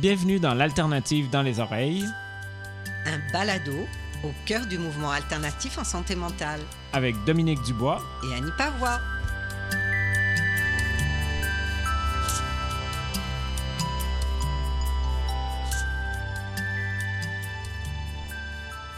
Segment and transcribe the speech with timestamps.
[0.00, 2.04] Bienvenue dans l'Alternative dans les oreilles
[3.06, 3.86] Un balado
[4.24, 6.60] au cœur du mouvement alternatif en santé mentale.
[6.92, 8.02] avec Dominique Dubois.
[8.30, 9.00] Et Annie Pavois.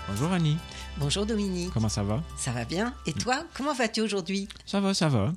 [0.09, 0.59] Bonjour Annie,
[0.96, 1.70] Bonjour Dominique.
[1.73, 2.23] comment ça va?
[2.37, 2.92] Ça va bien?
[3.06, 4.48] Et toi, comment vas-tu aujourd'hui?
[4.66, 5.32] Ça va, ça va.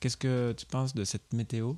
[0.00, 1.74] Qu'est-ce que tu penses de cette météo?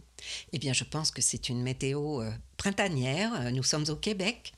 [0.52, 3.32] Eh bien, je pense que c'est une météo euh, printanière.
[3.34, 4.52] Euh, Nous sommes au Québec.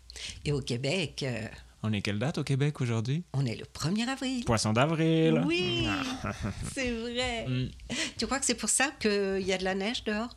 [0.45, 1.48] Et au Québec, euh,
[1.82, 3.24] On est quelle date au Québec aujourd'hui?
[3.32, 4.45] on est le 1er avril.
[4.45, 5.42] Poisson d'avril.
[5.46, 5.88] Oui,
[6.74, 7.46] c'est vrai.
[7.48, 7.70] Mm.
[8.18, 10.37] Tu crois que c'est pour ça qu'il y a de la neige dehors?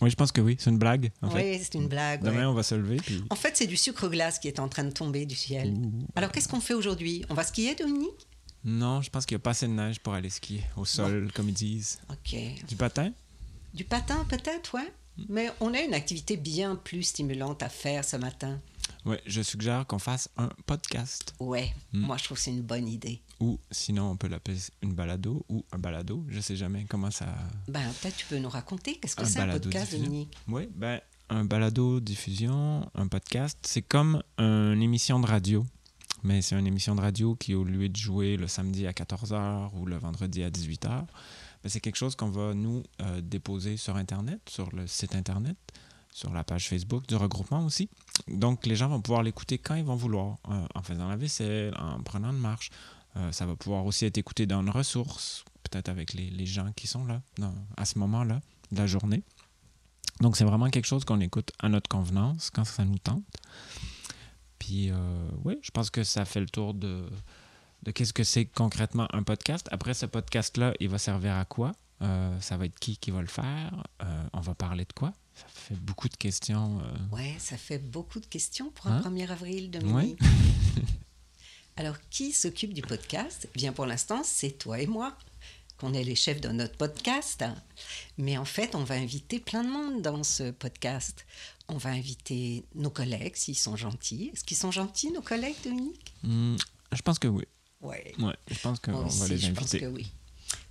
[0.00, 1.32] Oui, je pense que oui, c'est une blague en.
[1.32, 2.22] Oui, c'est une blague.
[2.24, 2.44] Demain, ouais.
[2.46, 3.22] on va se lever puis...
[3.30, 5.68] En fait, c'est du sucre glace qui est en train de tomber du ciel.
[5.74, 6.06] Ouh.
[6.16, 7.24] Alors, qu'est-ce qu'on fait aujourd'hui?
[7.28, 8.26] On va skier, Dominique?
[8.64, 11.30] Non, je pense qu'il n'y a pas assez de neige pour aller skier au sol,
[11.34, 11.98] comme ils disent.
[12.10, 12.36] Ok.
[12.68, 13.12] Du patin?
[13.74, 14.92] Du patin, peut-être, ouais.
[15.28, 18.60] Mais on a une activité bien plus stimulante à faire ce matin.
[19.04, 21.34] Oui, je suggère qu'on fasse un podcast.
[21.40, 22.00] Ouais, Mm.
[22.06, 23.20] moi je trouve que c'est une bonne idée.
[23.40, 26.24] Ou sinon, on peut l'appeler une balado ou un balado.
[26.28, 27.26] Je sais jamais comment ça...
[27.68, 29.92] Ben, peut-être tu peux nous raconter qu'est-ce que c'est un podcast.
[29.92, 30.36] Dominique?
[30.48, 35.66] Oui, ben, un balado diffusion, un podcast, c'est comme une émission de radio.
[36.22, 39.70] Mais c'est une émission de radio qui, au lieu de jouer le samedi à 14h
[39.74, 43.96] ou le vendredi à 18h, ben, c'est quelque chose qu'on va nous euh, déposer sur
[43.96, 45.56] Internet, sur le site Internet,
[46.12, 47.88] sur la page Facebook du regroupement aussi.
[48.28, 51.74] Donc, les gens vont pouvoir l'écouter quand ils vont vouloir, euh, en faisant la vaisselle,
[51.78, 52.70] en prenant une marche.
[53.16, 56.86] Euh, ça va pouvoir aussi être écouté dans une ressource, peut-être avec les, gens qui
[56.86, 57.22] sont là,
[57.76, 59.22] à ce moment-là de la journée.
[60.20, 63.24] Donc, c'est vraiment quelque chose qu'on écoute à notre convenance quand ça nous tente.
[64.72, 64.94] Puis, euh,
[65.44, 67.04] oui, je pense que ça fait le tour de,
[67.82, 69.68] de qu'est-ce que c'est concrètement un podcast.
[69.70, 71.72] Après, ce podcast-là, il va servir à quoi?
[72.00, 73.84] Euh, ça va être qui qui va le faire?
[74.02, 75.12] Euh, on va parler de quoi?
[75.34, 76.80] Ça fait beaucoup de questions.
[77.12, 79.10] Ouais, ça fait beaucoup de questions pour un Hein?
[79.10, 80.18] 1er avril, Dominique.
[81.76, 83.50] Alors, qui s'occupe du podcast?
[83.54, 85.14] Eh Bien, pour l'instant, c'est toi et moi,
[85.82, 87.44] qu'on est les chefs de notre podcast.
[88.16, 91.26] Mais en fait, on va inviter plein de monde dans ce podcast.
[91.68, 94.30] On va inviter nos collègues, s'ils sont gentils.
[94.32, 96.14] Est-ce qu'ils sont gentils, nos collègues, Dominique?
[96.22, 96.54] Hmm,
[96.92, 97.44] je pense que oui.
[97.80, 98.14] Ouais.
[98.20, 99.80] Ouais, je pense qu'on va les je pense inviter.
[99.80, 100.06] que oui.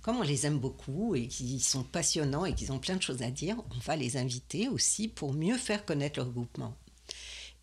[0.00, 3.20] Comme on les aime beaucoup et qu'ils sont passionnants et qu'ils ont plein de choses
[3.20, 6.74] à dire, on va les inviter aussi pour mieux faire connaître leur groupement.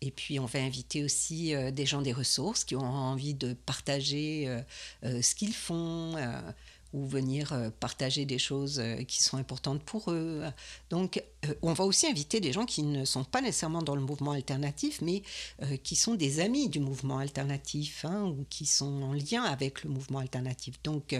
[0.02, 3.54] Et puis, on va inviter aussi euh, des gens des ressources qui ont envie de
[3.54, 4.60] partager euh,
[5.04, 6.14] euh, ce qu'ils font
[6.92, 10.42] ou venir euh, partager des choses euh, qui sont importantes pour eux.
[10.90, 14.02] Donc, euh, on va aussi inviter des gens qui ne sont pas nécessairement dans le
[14.02, 15.22] mouvement alternatif, mais
[15.82, 19.90] qui sont des amis du mouvement alternatif hein, ou qui sont en lien avec le
[19.90, 20.82] mouvement alternatif.
[20.82, 21.14] Donc,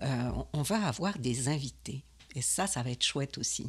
[0.00, 2.02] on- va avoir des invités.
[2.34, 3.66] Et ça, ça va être chouette aussi.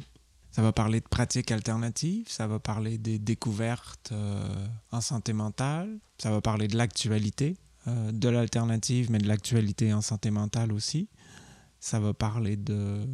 [0.52, 4.12] Ça va parler de pratiques alternatives, ça va parler des découvertes
[4.92, 7.56] en santé mentale, ça va parler de l'actualité,
[7.86, 11.08] euh, de l'alternative, mais de l'actualité en santé mentale aussi.
[11.80, 13.06] Ça va parler de...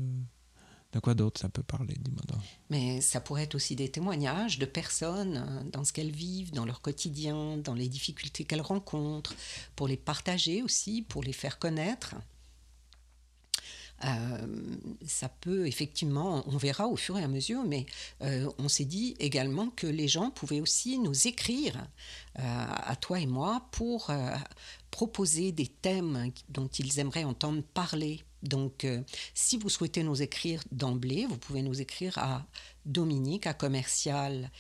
[0.92, 2.22] De quoi d'autre ça peut parler, dis-moi.
[2.69, 6.64] Mais ça pourrait être aussi des témoignages de personnes hein, dans ce qu'elles vivent, dans
[6.64, 9.36] leur quotidien, dans les difficultés qu'elles rencontrent,
[9.76, 12.16] pour les partager aussi, pour les faire connaître.
[14.04, 14.46] Euh,
[15.06, 17.86] ça peut effectivement, on verra au fur et à mesure, mais
[18.22, 21.76] euh, on s'est dit également que les gens pouvaient aussi nous écrire
[22.38, 24.10] euh, à toi et moi pour
[24.90, 28.22] proposer des thèmes dont ils aimeraient entendre parler.
[28.42, 28.86] Donc,
[29.34, 32.46] si vous souhaitez nous écrire d'emblée, vous pouvez nous écrire à
[32.86, 34.50] Dominique à commercial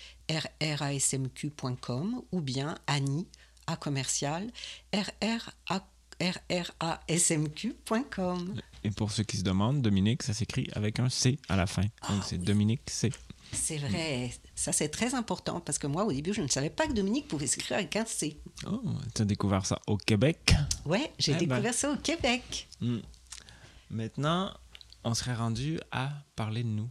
[0.60, 3.26] rrasmq.com ou bien Annie
[3.66, 4.50] à commercial
[4.92, 5.82] rra
[6.20, 8.60] rrasmq.com.
[8.84, 11.82] Et pour ceux qui se demandent, Dominique, ça s'écrit avec un C à la fin.
[11.82, 12.44] Donc Ah c'est oui.
[12.44, 13.12] Dominique C.
[13.52, 16.86] C'est vrai, ça c'est très important parce que moi au début je ne savais pas
[16.86, 18.40] que Dominique pouvait s'écrire avec un C.
[18.66, 18.80] Oh,
[19.14, 20.54] tu as découvert ça au Québec?
[20.86, 21.48] Ouais, j'ai Eh ben.
[21.56, 22.68] découvert ça au Québec.
[22.80, 22.98] Hmm.
[23.90, 24.54] Maintenant,
[25.02, 26.88] on serait rendu à parler de nous.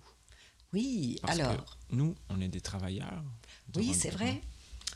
[0.74, 3.24] Oui, Parce alors, que nous, on est des travailleurs.
[3.76, 4.42] oui, c'est vrai,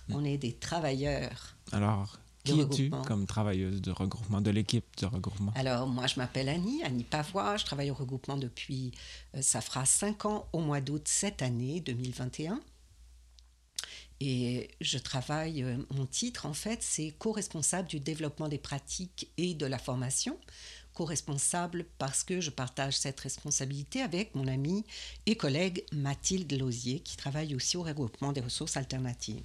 [0.09, 1.55] on est des travailleurs.
[1.71, 5.51] Alors, qui es-tu comme travailleuse de regroupement, de l'équipe de regroupement?
[5.55, 7.57] Alors, moi, je m'appelle Annie, Annie Pavois.
[7.57, 8.91] Je travaille au regroupement depuis,
[9.35, 12.59] euh, ça fera cinq ans au mois d'août cette année, 2021.
[14.19, 19.53] Et je travaille, euh, mon titre en fait, c'est co-responsable du développement des pratiques et
[19.53, 20.37] de la formation.
[20.93, 24.85] Co-responsable parce que je partage cette responsabilité avec mon amie
[25.25, 29.43] et collègue Mathilde Lausier, qui travaille aussi au regroupement des ressources alternatives.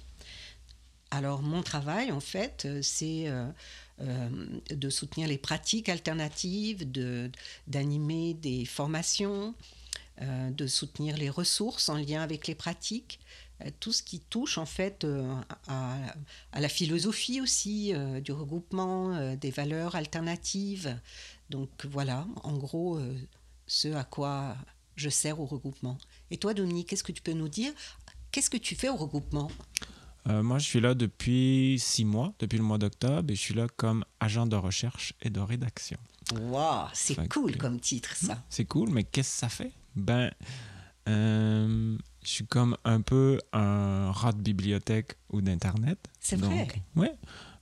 [1.11, 3.47] Alors, mon travail, en fait, euh, c'est euh,
[4.01, 4.29] euh,
[4.69, 7.31] de soutenir les pratiques alternatives, de-
[7.67, 9.55] d'animer des formations,
[10.21, 13.21] de soutenir les ressources en lien avec les pratiques,
[13.79, 15.07] tout ce qui touche en fait
[15.69, 15.95] à,
[16.51, 20.99] à, la philosophie aussi du regroupement, des valeurs alternatives.
[21.49, 22.99] Donc voilà, en gros,
[23.65, 24.57] ce à quoi
[24.97, 25.97] je sers au regroupement.
[26.31, 27.71] Et toi, Dominique, qu'est-ce que tu peux nous dire?
[28.31, 29.49] Qu'est-ce que tu fais au regroupement?
[30.29, 33.53] Euh, moi, je suis là depuis six mois, depuis le mois d'octobre, et je suis
[33.55, 35.97] là comme agent de recherche et de rédaction.
[36.35, 38.43] Waouh, c'est cool comme titre ça.
[38.49, 39.71] C'est cool, mais qu'est-ce que ça fait?
[39.95, 40.29] Ben,
[41.07, 45.97] euh, je suis comme un peu un rat de bibliothèque ou d'Internet.
[46.19, 46.67] C'est vrai?
[46.95, 47.15] Ouais.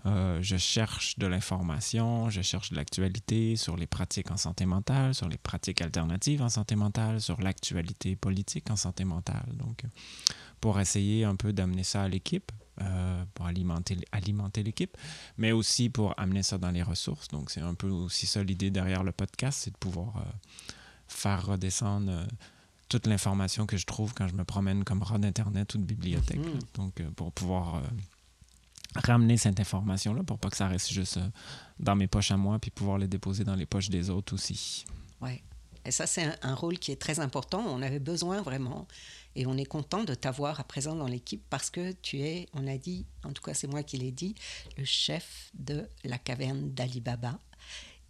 [0.06, 5.14] Euh, je cherche de l'information, je cherche de l'actualité sur les pratiques en santé mentale,
[5.14, 9.50] sur les pratiques alternatives en santé mentale, sur l'actualité politique en santé mentale.
[9.54, 9.84] Donc,
[10.62, 12.52] pour essayer un peu d'amener ça à l'équipe,
[12.82, 14.96] euh, pour alimenter, alimenter l'équipe,
[15.38, 17.28] mais aussi pour amener ça dans les ressources.
[17.30, 20.22] Donc, c'est un peu aussi ça l'idée derrière le podcast, c'est de pouvoir euh,
[21.08, 22.26] faire redescendre euh,
[22.88, 26.38] toute l'information que je trouve quand je me promène comme rat d'Internet ou de bibliothèque.
[26.38, 26.60] Mhm.
[26.76, 27.82] Donc, pour pouvoir
[28.96, 31.20] ramener cette information-là pour pas que ça reste juste
[31.80, 34.86] dans mes poches à moi, puis pouvoir les déposer dans les poches des autres aussi.
[35.20, 35.42] Ouais.
[35.88, 37.64] Et ça, c'est un, un rôle qui est très important.
[37.66, 38.88] On avait besoin vraiment.
[39.38, 42.68] Et on est content de t'avoir à présent dans l'équipe parce que tu es, on
[42.68, 44.36] a dit, en tout cas c'est moi qui l'ai dit,
[44.78, 47.40] le chef de la caverne d'Alibaba.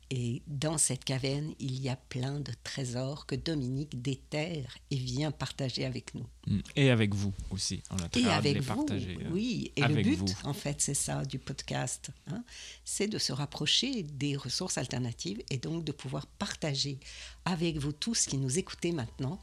[0.09, 5.31] Et dans cette caverne, il y a plein de trésors que Dominique déterre et vient
[5.31, 6.25] partager avec nous.
[6.48, 6.59] Mm.
[6.77, 7.83] Et avec vous aussi.
[7.92, 9.18] On a très Et de avec les vous, partager.
[9.21, 9.30] euh.
[9.31, 9.74] oui.
[9.75, 10.33] Et le but, vous.
[10.45, 12.44] en fait, c'est ça du podcast, hein,
[12.86, 17.00] c'est de se rapprocher des ressources alternatives et donc de pouvoir partager
[17.44, 19.39] avec vous tous qui nous écoutez maintenant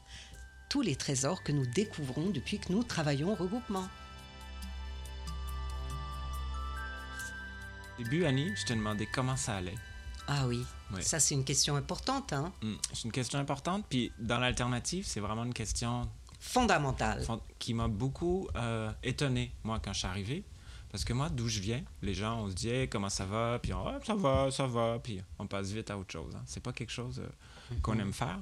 [0.67, 3.87] tous les trésors que nous découvrons depuis que nous travaillons au regroupement.
[7.99, 9.75] Au début, Annie, je te demandais comment ça allait.
[10.27, 10.63] Ah oui,
[10.93, 11.01] Ouais.
[11.01, 12.73] ça c'est une question importante, hein, Mm.
[12.93, 13.85] C'est une question importante.
[13.89, 17.23] Puis dans l'alternative, c'est vraiment une question fondamentale.
[17.23, 20.43] fond- qui m'a beaucoup euh, étonné, moi, quand je suis arrivé.
[20.91, 23.59] Parce que moi, d'où je viens, les gens, on se dit Hey, comment ça va,
[23.61, 26.33] puis on, Ah, ça va, ça va, puis on passe vite à autre chose.
[26.35, 26.43] Hein.
[26.45, 28.39] C'est pas quelque chose euh, qu'on aime faire.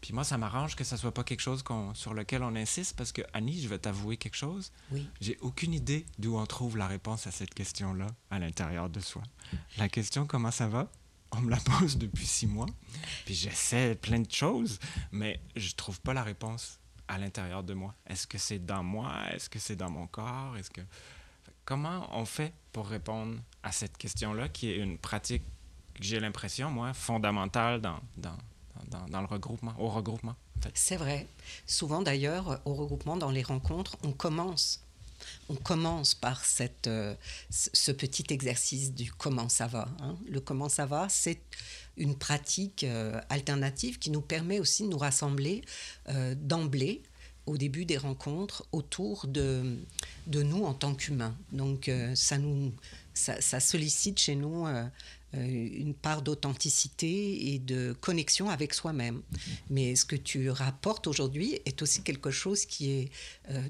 [0.00, 1.62] Puis moi, ça m'arrange que ça soit pas quelque chose
[1.94, 4.72] sur lequel on insiste, parce que Annie, je vais t'avouer quelque chose.
[4.90, 5.08] Oui.
[5.20, 9.22] J'ai aucune idée d'où on trouve la réponse à cette question-là à l'intérieur de soi.
[9.78, 10.90] La question comment ça va?
[11.32, 12.66] On me la pose depuis six mois,
[13.24, 14.78] puis j'essaie plein de choses,
[15.10, 17.94] mais je trouve pas la réponse à l'intérieur de moi.
[18.06, 19.12] Est-ce que c'est dans moi?
[19.32, 20.56] Est-ce que c'est dans mon corps?
[20.56, 20.82] Est-ce que
[21.64, 25.42] comment on fait pour répondre à cette question-là, qui est une pratique
[25.94, 28.36] que j'ai l'impression, moi, fondamentale dans, dans,
[29.08, 30.34] dans, le regroupement, au regroupement.
[30.74, 31.26] C'est vrai.
[31.66, 34.82] Souvent d'ailleurs, au regroupement, dans les rencontres, on commence.
[35.48, 37.14] On commence par cette, euh,
[37.50, 39.88] ce petit exercice du comment ça va.
[40.00, 40.16] hein.
[40.28, 41.40] Le comment ça va, c'est
[41.96, 45.62] une pratique euh, alternative qui nous permet aussi de nous rassembler
[46.08, 47.02] euh, d'emblée
[47.46, 49.78] au début des rencontres autour de,
[50.28, 51.36] de nous en tant qu'humains.
[51.50, 52.72] Donc ça, nous,
[53.14, 54.64] ça, ça sollicite chez nous
[55.32, 59.22] une part d'authenticité et de connexion avec soi-même.
[59.70, 63.10] Mais ce que tu rapportes aujourd'hui est aussi quelque chose qui est
[63.50, 63.60] euh,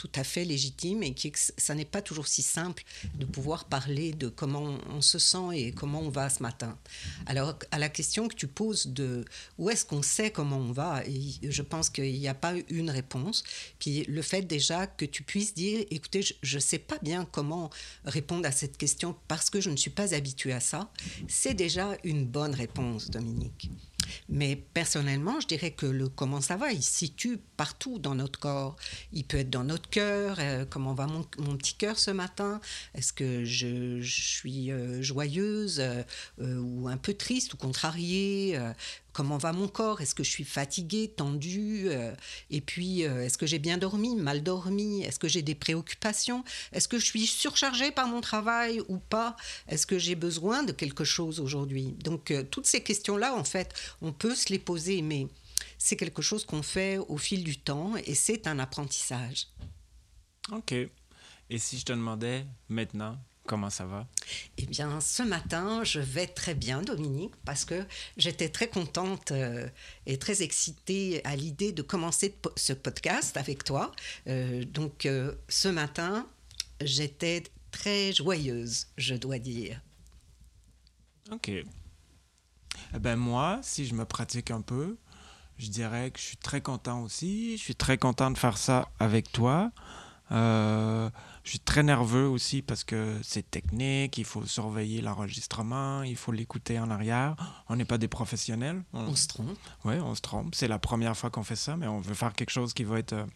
[0.00, 2.84] tout à fait légitime et que ça n'est pas toujours si simple
[3.16, 6.78] de pouvoir parler de comment on se sent et comment on va ce matin.
[7.26, 9.26] Alors à la question que tu poses de
[9.58, 11.02] où est-ce qu'on sait comment on va,
[11.42, 13.44] je pense qu'il n'y a pas une réponse.
[13.78, 17.68] Puis le fait déjà que tu puisses dire, écoutez, je ne sais pas bien comment
[18.06, 20.90] répondre à cette question parce que je ne suis pas habituée à ça,
[21.28, 23.68] c'est déjà une bonne réponse, Dominique.
[24.28, 28.38] Mais personnellement, je dirais que le comment ça va, il se situe partout dans notre
[28.38, 28.76] corps.
[29.12, 30.36] Il peut être dans notre cœur.
[30.40, 31.22] euh, comment va mon,
[31.56, 32.60] petit cœur ce matin
[32.94, 36.02] Est-ce que je, suis euh, joyeuse euh,
[36.38, 38.58] ou un peu triste ou contrariée
[39.20, 40.00] Comment va mon corps?
[40.00, 42.14] Est-ce que je suis fatiguée, tendue Euh,
[42.48, 45.02] Et puis, euh, est-ce que j'ai bien dormi, mal dormi?
[45.02, 46.42] Est-ce que j'ai des préoccupations?
[46.72, 49.36] Est-ce que je suis surchargée par mon travail ou pas?
[49.68, 51.96] Est-ce que j'ai besoin de quelque chose aujourd'hui?
[52.02, 55.26] Donc, euh, toutes ces questions-là, en fait, on peut se les poser, mais
[55.76, 59.48] c'est quelque chose qu'on fait au fil du temps et c'est un apprentissage.
[60.50, 60.72] OK.
[60.72, 63.18] Et si je te demandais maintenant,
[63.50, 64.06] comment ça va?
[64.58, 67.84] Eh bien, ce matin, je vais très bien, Dominique, parce que
[68.16, 69.68] j'étais très contente euh,
[70.06, 73.90] et très excitée à l'idée de commencer ce podcast avec toi.
[74.28, 76.28] Euh, donc, euh, ce matin,
[76.80, 77.42] j'étais
[77.72, 79.80] très joyeuse, je dois dire.
[81.32, 81.48] OK.
[81.48, 81.64] Eh
[83.00, 84.96] ben moi, si je me pratique un peu,
[85.58, 87.56] je dirais que je suis très content aussi.
[87.56, 89.72] Je suis très content de faire ça avec toi.
[90.32, 91.10] Euh,
[91.42, 96.32] je suis très nerveux aussi parce que c'est technique, il faut surveiller l'enregistrement, il faut
[96.32, 97.34] l'écouter en arrière.
[97.68, 98.82] On n'est pas des professionnels.
[98.92, 99.58] On, On se trompe.
[99.84, 100.54] ouais, on se trompe.
[100.54, 102.98] C'est la première fois qu'on fait ça, mais on veut faire quelque chose qui va
[102.98, 103.26] être euh,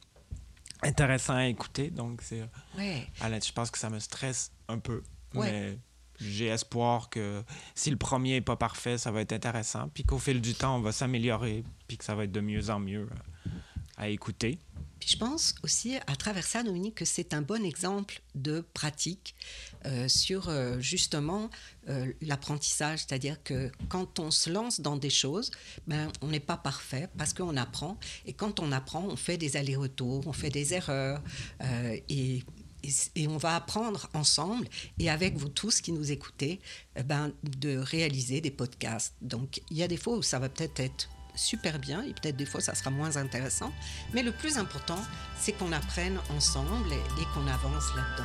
[0.83, 1.91] intéressant à écouter.
[1.91, 2.43] Donc, c'est.
[2.77, 3.07] Ouais.
[3.21, 5.03] je pense que ça me stresse un peu.
[5.35, 5.51] Ouais.
[5.51, 5.79] Mais
[6.21, 7.43] j'ai espoir que
[7.75, 9.89] si le premier n'est pas parfait, ça va être intéressant.
[9.93, 11.65] Puis qu'au fil du temps, on va s'améliorer.
[11.89, 13.51] Puis que ça va être de mieux en mieux euh,
[13.97, 14.59] à écouter.
[15.07, 19.35] Je pense aussi à travers ça, Dominique, que c'est un bon exemple de pratique
[19.87, 21.51] euh, sur euh, justement
[21.89, 23.01] euh, l'apprentissage.
[23.01, 25.51] C'est-à-dire que quand on se lance dans des choses,
[25.87, 27.99] ben, on n'est pas parfait parce qu'on apprend.
[28.27, 31.23] Et quand on apprend, on fait des allers-retours, on fait des erreurs.
[32.09, 32.43] et
[33.15, 34.69] et, on va apprendre ensemble
[34.99, 36.61] et avec vous tous qui nous écoutez
[37.07, 39.15] ben, de réaliser des podcasts.
[39.23, 42.37] Donc il y a des fois où ça va peut-être être super bien et peut-être
[42.37, 43.73] des fois ça sera moins intéressant,
[44.13, 44.99] mais le plus important
[45.39, 48.25] c'est qu'on apprenne ensemble et qu'on avance là-dedans.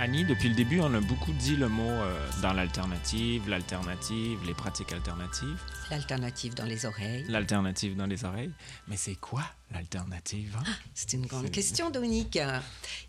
[0.00, 4.54] Annie, depuis le début, on a beaucoup dit le mot euh, dans l'alternative, l'alternative, les
[4.54, 5.60] pratiques alternatives.
[5.90, 7.24] L'alternative dans les oreilles.
[7.28, 8.52] L'alternative dans les oreilles.
[8.86, 10.62] Mais c'est quoi l'alternative hein?
[10.68, 12.38] ah, C'est une grande question, Dominique.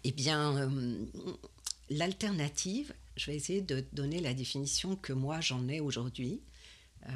[0.04, 1.06] Eh bien, euh,
[1.90, 6.42] l'alternative, je vais essayer de donner la définition que moi j'en ai aujourd'hui.
[7.08, 7.12] Euh,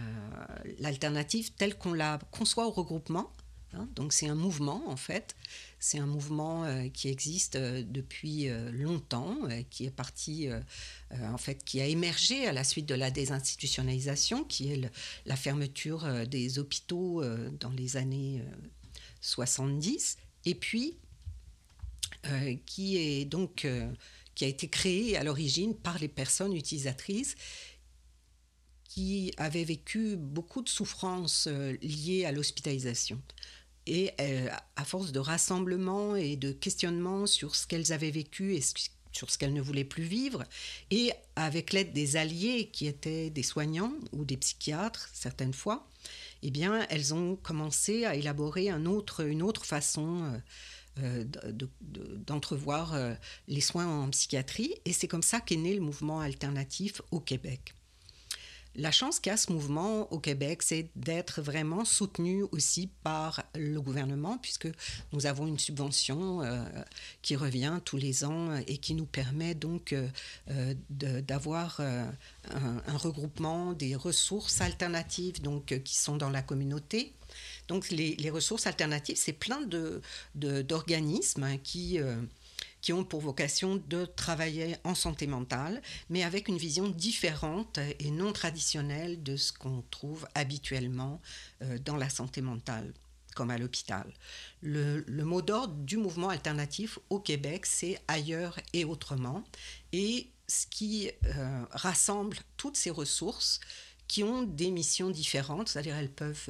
[0.80, 3.32] l'alternative telle qu'on la conçoit au regroupement,
[3.76, 5.36] Hein, donc c'est un mouvement en fait,
[5.80, 9.36] c'est un mouvement euh, qui existe euh, depuis longtemps,
[9.70, 10.48] qui est parti
[11.12, 14.92] en fait, qui a émergé à la suite de la désinstitutionnalisation, qui est
[15.26, 17.24] la fermeture des hôpitaux
[17.60, 18.44] dans les années
[19.22, 20.98] 70, et puis
[22.66, 23.68] qui est donc
[24.36, 27.36] qui a été créé à l'origine par les personnes utilisatrices
[28.94, 31.48] qui avaient vécu beaucoup de souffrances
[31.82, 33.20] liées à l'hospitalisation.
[33.86, 38.62] Et euh, à force de rassemblement et de questionnement sur ce qu'elles avaient vécu et
[39.12, 40.44] sur ce qu'elles ne voulaient plus vivre,
[40.90, 45.88] et avec l'aide des alliés qui étaient des soignants ou des psychiatres certaines fois,
[46.44, 50.42] eh bien, elles ont commencé à élaborer un autre, une autre façon
[51.00, 51.52] euh, euh,
[52.28, 52.96] d'entrevoir
[53.48, 57.74] les soins en psychiatrie, et c'est comme ça qu'est né le mouvement alternatif au Québec.
[58.76, 64.40] La chance qu'a ce mouvement au Québec, c'est d'être vraiment soutenu aussi par le gouvernement,
[64.40, 64.68] puisque
[65.12, 66.64] nous avons une subvention euh,
[67.22, 70.08] qui revient tous les ans et qui nous permet donc euh,
[70.50, 77.14] euh, d'avoir un, regroupement des ressources alternatives donc, qui sont dans la communauté.
[77.68, 79.62] Donc les, ressources alternatives, c'est plein
[80.36, 82.00] d'organismes de, qui
[82.84, 88.12] qui ont pour vocation de travailler en santé mentale, mais avec une vision différente et
[88.12, 91.22] non traditionnelle de ce qu'on trouve habituellement
[91.64, 92.94] euh, dans la santé mentale
[93.36, 94.14] comme à l'hôpital.
[94.62, 99.44] Le, mot d'ordre du mouvement alternatif au Québec, c'est ailleurs et autrement.
[99.92, 103.60] Et ce qui euh, rassemble toutes ces ressources
[104.08, 106.50] qui ont des missions différentes, c'est-à-dire elles peuvent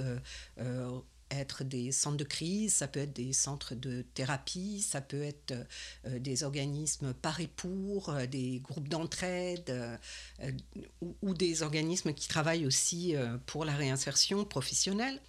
[0.59, 0.99] euh,
[1.33, 5.53] être des centres de crise, ça peut être des centres de thérapie, ça peut être
[6.05, 10.51] euh, des organismes par et pour, euh, des groupes d'entraide euh,
[11.21, 13.15] ou, des organismes qui travaillent aussi
[13.47, 15.19] pour la réinsertion professionnelle.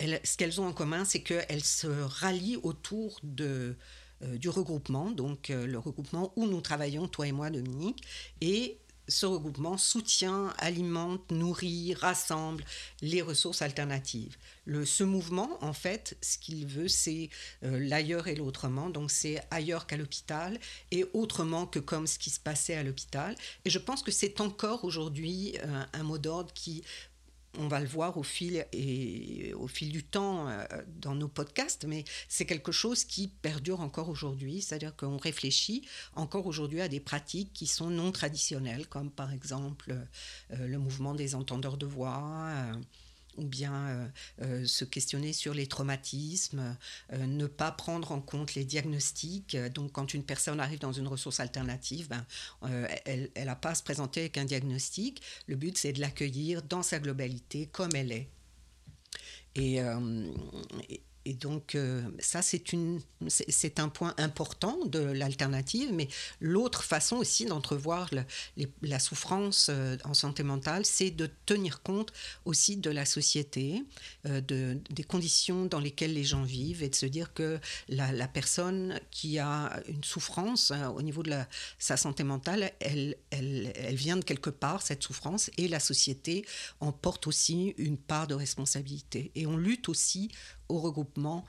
[0.00, 3.76] ce qu'elles ont en commun, c'est qu'elles se rallient autour de,
[4.20, 8.02] du regroupement, donc le regroupement où nous travaillons, toi et moi, Dominique,
[8.40, 12.64] et ce regroupement soutient, alimente, nourrit, rassemble
[13.02, 14.36] les ressources alternatives.
[14.84, 17.28] Ce mouvement, en fait, ce qu'il veut, c'est
[17.64, 18.88] euh, l'ailleurs et l'autrement.
[18.88, 20.58] Donc, c'est ailleurs qu'à l'hôpital
[20.90, 23.36] et autrement que comme ce qui se passait à l'hôpital.
[23.64, 26.82] Et je pense que c'est encore aujourd'hui euh, un mot d'ordre qui
[27.58, 30.64] on va le voir au fil, et, au fil du temps euh,
[31.00, 36.46] dans nos podcasts, mais c'est quelque chose qui perdure encore aujourd'hui, c'est-à-dire qu'on réfléchit encore
[36.46, 39.94] aujourd'hui à des pratiques qui sont non traditionnelles, comme par exemple
[40.50, 42.50] euh, le mouvement des entendeurs de voix.
[43.36, 44.08] Ou bien euh,
[44.42, 46.76] euh, se questionner sur les traumatismes,
[47.12, 49.56] euh, ne pas prendre en compte les diagnostics.
[49.74, 52.24] Donc, quand une personne arrive dans une ressource alternative, ben,
[53.04, 55.22] elle n'a pas à se présenter avec un diagnostic.
[55.46, 58.28] Le but, c'est de l'accueillir dans sa globalité, comme elle est.
[59.56, 59.80] Et
[61.26, 66.08] et donc, euh, ça, c'est un point important de l'alternative, mais
[66.40, 68.10] l'autre façon aussi d'entrevoir
[68.82, 72.12] la souffrance euh, en santé mentale, c'est de tenir compte
[72.44, 73.82] aussi de la société,
[74.26, 78.28] euh, de, des conditions dans lesquelles les gens vivent, et de se dire que la,
[78.28, 81.32] personne qui a une souffrance au niveau de
[81.78, 86.44] sa santé mentale, elle, elle, elle vient de quelque part, cette souffrance, et la société
[86.80, 89.30] en porte aussi une part de responsabilité.
[89.34, 90.30] Et on lutte aussi
[90.68, 91.44] au regroupement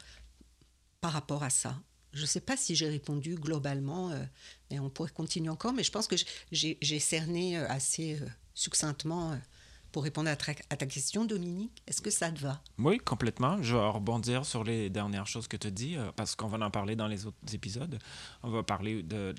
[1.02, 1.76] par rapport à ça.
[2.14, 4.24] Je ne sais pas si j'ai répondu globalement, euh,
[4.72, 6.16] mais on pourrait continuer encore, mais je pense que
[6.52, 9.38] j'ai cerné euh, assez euh, succinctement
[9.92, 11.84] pour répondre à, ta question, Dominique.
[11.88, 12.62] Est-ce que ça te va?
[12.78, 13.62] Oui, complètement.
[13.62, 16.96] Je vais rebondir sur les dernières choses que tu dis, parce qu'on va en parler
[16.96, 18.00] dans les autres épisodes.
[18.44, 19.34] On va parler de,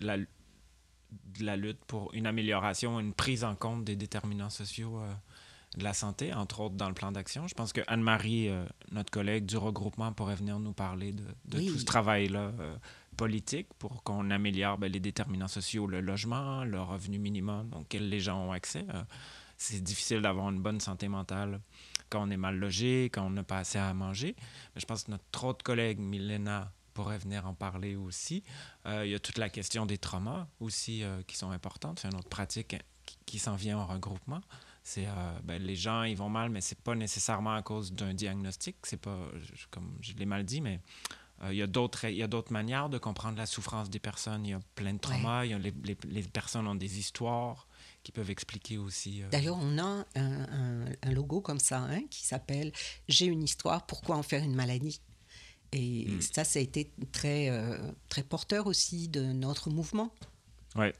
[1.40, 4.99] la, lutte pour une amélioration, une prise en compte des déterminants sociaux
[5.76, 7.47] de la santé, entre autres dans le plan d'action.
[7.47, 11.59] Je pense que Anne-Marie, euh, notre collègue du regroupement, pourrait venir nous parler de, de
[11.68, 12.52] tout ce travail-là
[13.16, 18.21] politique pour qu'on améliore ben, les déterminants sociaux, le logement, le revenu minimum auquel les
[18.21, 18.85] gens ont accès.
[18.95, 19.02] Euh,
[19.56, 21.61] c'est difficile d'avoir une bonne santé mentale
[22.11, 24.37] quand on est mal logé, quand on n'a pas assez à manger.
[24.75, 28.42] Mais je pense que notre autre collègue, Milena, pourrait venir en parler aussi.
[28.87, 32.00] Euh, il y a toute la question des traumas aussi euh, qui sont importantes.
[32.00, 32.76] C'est une autre pratique
[33.26, 34.40] qui, s'en vient en regroupement.
[34.88, 35.09] C'est
[35.43, 38.76] ben, les gens, ils vont mal, mais c'est pas nécessairement à cause d'un diagnostic.
[38.85, 39.19] C'est pas,
[39.73, 40.78] comme je l'ai mal dit, mais
[41.43, 44.47] euh, il y a d'autres manières de comprendre la souffrance des personnes.
[44.47, 45.45] Il y a plein de traumas.
[45.45, 47.69] les, les, les, personnes ont des histoires
[48.02, 49.23] qui peuvent expliquer aussi.
[49.23, 52.73] Euh, D'ailleurs, on a un, un, logo comme ça hein, qui s'appelle
[53.09, 55.00] J'ai une histoire, pourquoi en faire une maladie
[55.73, 56.21] Et hmm.
[56.21, 57.76] ça, ça a été très, euh,
[58.09, 60.14] très porteur aussi de notre mouvement.
[60.75, 60.95] Ouais.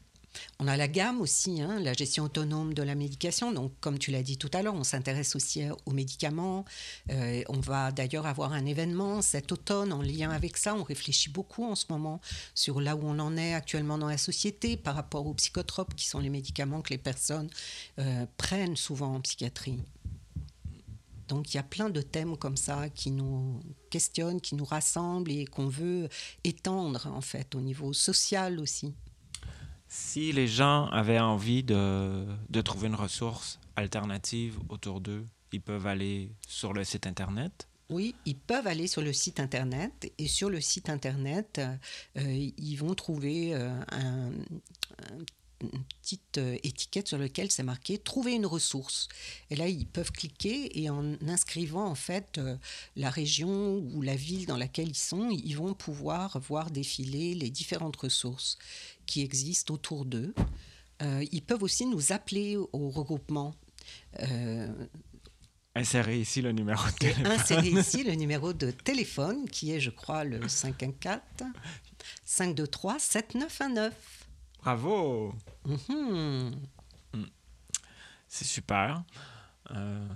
[0.59, 3.53] On a la gamme aussi, hein, la gestion autonome de la médication.
[3.53, 6.65] Donc, comme tu l'as dit tout à l'heure, on s'intéresse aussi aux médicaments.
[7.11, 10.75] Euh, on va d'ailleurs avoir un événement cet automne en lien avec ça.
[10.75, 12.21] On réfléchit beaucoup en ce moment
[12.55, 16.07] sur là où on en est actuellement dans la société par rapport aux psychotropes, qui
[16.07, 17.51] sont les médicaments que les personnes
[17.99, 19.81] euh, prennent souvent en psychiatrie.
[21.29, 25.31] Donc il y a plein de thèmes comme ça qui nous questionnent, qui nous rassemblent
[25.31, 26.09] et qu'on veut
[26.45, 28.95] étendre en fait au niveau social aussi.
[29.89, 35.87] Si les gens avaient envie de, de trouver une ressource alternative autour d'eux, ils peuvent
[35.87, 37.69] aller sur le site Internet.
[37.89, 41.61] Oui, ils peuvent aller sur le site Internet et sur le site Internet,
[42.19, 44.33] euh, ils vont trouver euh, un,
[45.63, 49.07] une petite euh, étiquette sur laquelle c'est marqué trouver une ressource.
[49.51, 52.41] Et là, ils peuvent cliquer et en inscrivant en fait
[52.97, 57.51] la région ou la ville dans laquelle ils sont, ils vont pouvoir voir défiler les
[57.51, 58.59] différentes ressources
[59.07, 60.35] qui existent autour d'eux.
[61.03, 63.55] Euh, ils peuvent aussi nous appeler au regroupement.
[64.21, 64.73] Euh,
[65.75, 67.27] Insérez ici le numéro de téléphone.
[67.27, 71.21] Insérez ici le numéro de téléphone qui est, je crois, le 514
[72.25, 73.95] 523 7919.
[74.61, 75.35] Bravo!
[75.67, 76.55] Mm-hmm.
[77.13, 77.25] Mm.
[78.27, 79.05] C'est super.
[79.73, 80.09] Euh,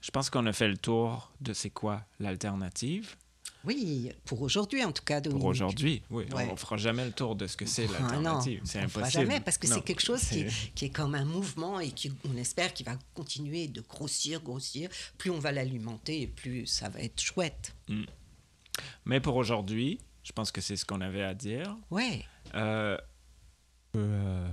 [0.00, 3.16] je pense qu'on a fait le tour de c'est quoi l'alternative.
[3.66, 5.20] Oui, pour aujourd'hui en tout cas.
[5.20, 5.40] Dominique.
[5.40, 6.24] Pour aujourd'hui, oui.
[6.32, 8.60] On ne fera jamais le tour de ce que c'est ah, l'alternative.
[8.64, 9.06] c'est impossible.
[9.06, 10.22] Fera jamais parce que c'est quelque chose
[10.74, 14.88] qui est, comme un mouvement et qu'on espère qu'il va continuer de grossir, grossir.
[15.18, 17.74] Plus on va l'alimenter, plus ça va être chouette.
[17.88, 18.04] Hmm.
[19.04, 21.76] Mais pour aujourd'hui, je pense que c'est ce qu'on avait à dire.
[21.90, 22.24] Ouais.
[22.54, 22.96] Euh,
[23.96, 24.48] euh,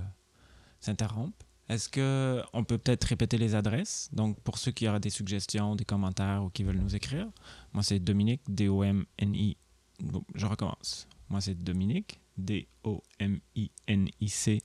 [0.80, 1.43] s'interrompre?
[1.68, 4.08] Est-ce qu'on peut peut-être répéter les adresses?
[4.12, 7.26] Donc, pour ceux qui auraient des suggestions, des commentaires ou qui veulent nous écrire,
[7.72, 9.56] moi, c'est Dominique, D-O-M-N-I.
[10.34, 11.08] je recommence.
[11.30, 14.60] Moi, c'est Dominique, D-O-M-I-N-I-C,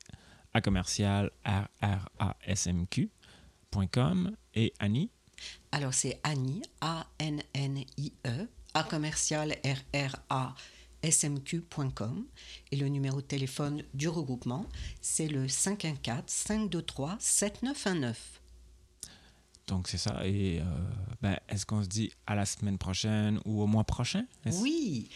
[0.53, 5.09] à commercial R-R-A-S-M-Q.com et Annie?
[5.71, 10.55] Alors, c'est Annie, A-N-N-I-E, à commercial R-R-A
[11.03, 12.25] smq.com
[12.71, 14.65] et le numéro de téléphone du regroupement,
[15.01, 18.13] c'est le 514-523-7919.
[19.67, 20.25] Donc c'est ça.
[20.25, 20.63] Et euh,
[21.21, 24.25] ben, est-ce qu'on se dit à la semaine prochaine ou au mois prochain?
[24.53, 25.09] Oui,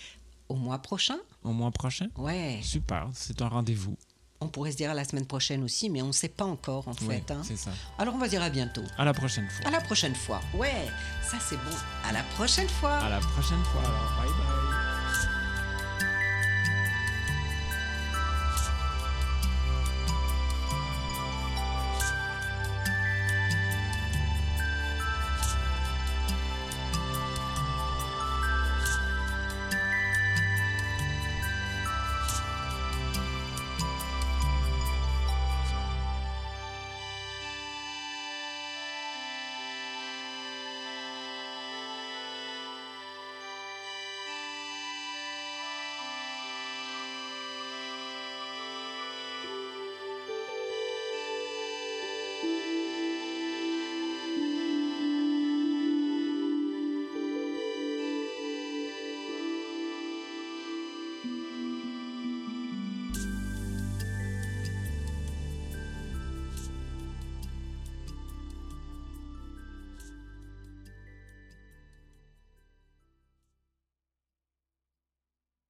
[0.47, 1.17] au mois prochain.
[1.43, 2.07] Au mois prochain?
[2.17, 2.59] Ouais.
[2.61, 3.97] Super, c'est un rendez-vous.
[4.41, 6.87] On pourrait se dire à la semaine prochaine aussi, mais on ne sait pas encore
[6.89, 7.31] en fait.
[7.31, 7.41] Hein.
[7.43, 7.71] C'est ça.
[7.97, 8.83] Alors on va dire à bientôt.
[8.97, 9.67] À la prochaine fois.
[9.67, 10.41] À la prochaine fois.
[10.53, 10.85] Ouais,
[11.23, 11.75] ça c'est bon.
[12.03, 12.97] À la prochaine fois.
[12.97, 13.81] À la prochaine fois.
[13.81, 14.62] Alors bye bye.